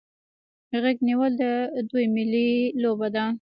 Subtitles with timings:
[0.83, 1.43] غیږ نیول د
[1.89, 2.49] دوی ملي
[2.81, 3.25] لوبه ده.